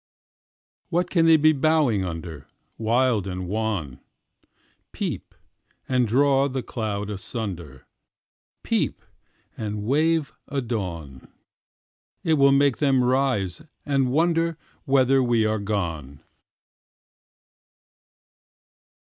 What 0.89 1.11
can 1.11 1.27
they 1.27 1.37
be 1.37 1.51
bowing 1.51 2.03
under, 2.03 2.47
Wild 2.79 3.27
and 3.27 3.47
wan? 3.47 3.99
Peep, 4.93 5.35
and 5.87 6.07
draw 6.07 6.47
the 6.49 6.63
cloud 6.63 7.11
asunder, 7.11 7.85
Peep, 8.63 9.03
and 9.55 9.83
wave 9.83 10.33
a 10.47 10.59
dawn.It 10.59 12.33
will 12.33 12.51
make 12.51 12.77
them 12.77 13.03
rise 13.03 13.61
and 13.85 14.07
wonderWhether 14.07 15.23
we 15.23 15.45
are 15.45 15.59
gone. 15.59 16.23